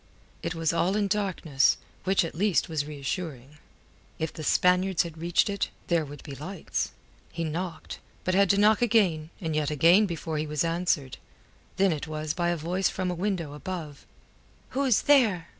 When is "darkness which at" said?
1.07-2.33